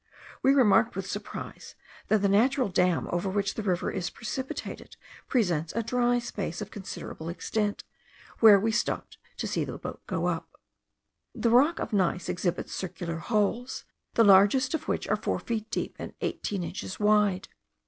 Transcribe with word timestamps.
We 0.41 0.55
remarked 0.55 0.95
with 0.95 1.05
surprise, 1.05 1.75
that 2.07 2.23
the 2.23 2.27
natural 2.27 2.69
damn 2.69 3.07
over 3.11 3.29
which 3.29 3.53
the 3.53 3.61
river 3.61 3.91
is 3.91 4.09
precipitated, 4.09 4.95
presents 5.27 5.73
a 5.75 5.83
dry 5.83 6.17
space 6.17 6.59
of 6.59 6.71
considerable 6.71 7.29
extent; 7.29 7.83
where 8.39 8.59
we 8.59 8.71
stopped 8.71 9.19
to 9.37 9.45
see 9.45 9.63
the 9.63 9.77
boat 9.77 10.01
go 10.07 10.25
up. 10.25 10.59
The 11.35 11.51
rock 11.51 11.77
of 11.77 11.93
gneiss 11.93 12.29
exhibits 12.29 12.73
circular 12.73 13.17
holes, 13.17 13.85
the 14.15 14.23
largest 14.23 14.73
of 14.73 14.87
which 14.87 15.07
are 15.07 15.15
four 15.17 15.37
feet 15.37 15.69
deep, 15.69 15.95
and 15.99 16.15
eighteen 16.21 16.63
inches 16.63 16.99
wide. 16.99 17.47